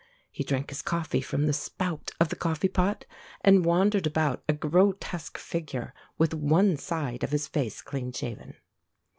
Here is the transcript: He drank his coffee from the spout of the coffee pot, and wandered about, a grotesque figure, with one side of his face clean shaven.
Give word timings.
He 0.31 0.43
drank 0.43 0.71
his 0.71 0.81
coffee 0.81 1.21
from 1.21 1.45
the 1.45 1.53
spout 1.53 2.09
of 2.19 2.29
the 2.29 2.35
coffee 2.35 2.67
pot, 2.69 3.05
and 3.41 3.63
wandered 3.63 4.07
about, 4.07 4.41
a 4.49 4.53
grotesque 4.53 5.37
figure, 5.37 5.93
with 6.17 6.33
one 6.33 6.75
side 6.77 7.23
of 7.23 7.29
his 7.29 7.45
face 7.47 7.83
clean 7.83 8.11
shaven. 8.11 8.55